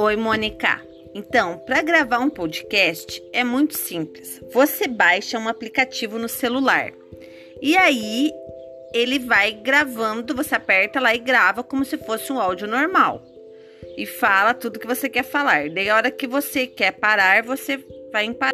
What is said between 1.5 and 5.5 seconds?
para gravar um podcast é muito simples. Você baixa um